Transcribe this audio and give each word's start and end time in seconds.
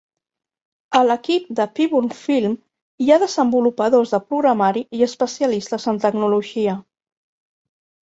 A 0.99 1.01
l'equip 1.09 1.51
de 1.59 1.67
Pyburn 1.79 2.09
Film 2.21 2.57
hi 3.05 3.11
ha 3.17 3.21
desenvolupadors 3.25 4.17
de 4.17 4.23
programari 4.33 4.85
i 5.03 5.07
especialistes 5.11 5.89
en 5.95 6.05
tecnologia. 6.11 6.79